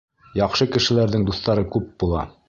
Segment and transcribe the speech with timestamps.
[0.37, 2.25] Яҡшы кешеләрҙең дуҫтары күп була.